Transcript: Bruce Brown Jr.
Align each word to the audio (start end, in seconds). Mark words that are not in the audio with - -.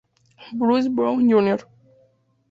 Bruce 0.51 0.87
Brown 0.89 1.27
Jr. 1.29 1.59